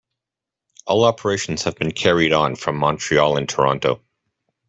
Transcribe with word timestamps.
All 0.87 1.05
operations 1.05 1.61
have 1.65 1.75
been 1.75 1.91
carried 1.91 2.33
on 2.33 2.55
from 2.55 2.75
Montreal 2.75 3.37
and 3.37 3.47
Toronto. 3.47 4.01